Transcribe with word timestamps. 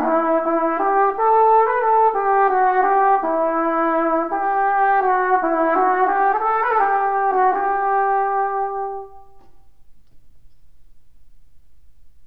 Oh. 0.00 0.37